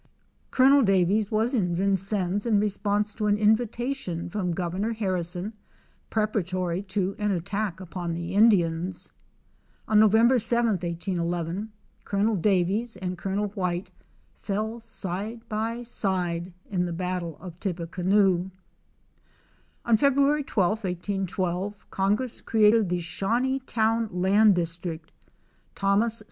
[0.49, 5.53] Colonel Daviees was in Vincennes in response to an invitation from Governor Harrison
[6.09, 9.11] preparatory to an attack upon the Indians.
[9.87, 10.13] On Nov.
[10.41, 11.71] 7, 1811,
[12.03, 13.91] Colonel Daviess and Colonel White
[14.37, 18.49] fell side by side in the Battle of Tippfcanoe.
[19.85, 20.15] On Feb.
[20.47, 25.11] 12, 1812, Congress created the Shawneetown land district
[25.75, 26.19] Thos.